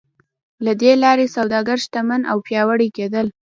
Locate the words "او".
2.31-2.37